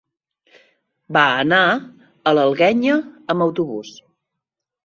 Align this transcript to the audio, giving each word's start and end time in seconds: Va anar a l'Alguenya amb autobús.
Va 1.17 1.25
anar 1.43 1.59
a 1.77 2.33
l'Alguenya 2.39 2.99
amb 3.35 3.49
autobús. 3.49 3.93